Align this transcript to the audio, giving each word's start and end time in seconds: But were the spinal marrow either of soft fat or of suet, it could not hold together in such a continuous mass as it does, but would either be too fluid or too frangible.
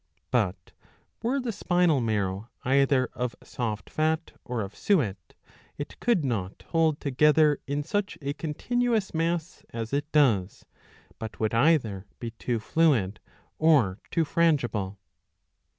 But 0.31 0.71
were 1.21 1.39
the 1.39 1.51
spinal 1.51 2.01
marrow 2.01 2.49
either 2.65 3.07
of 3.13 3.35
soft 3.43 3.87
fat 3.87 4.31
or 4.43 4.61
of 4.61 4.75
suet, 4.75 5.35
it 5.77 5.99
could 5.99 6.25
not 6.25 6.63
hold 6.69 6.99
together 6.99 7.59
in 7.67 7.83
such 7.83 8.17
a 8.19 8.33
continuous 8.33 9.13
mass 9.13 9.63
as 9.69 9.93
it 9.93 10.11
does, 10.11 10.65
but 11.19 11.39
would 11.39 11.53
either 11.53 12.07
be 12.19 12.31
too 12.31 12.59
fluid 12.59 13.19
or 13.59 13.99
too 14.09 14.25
frangible. 14.25 14.97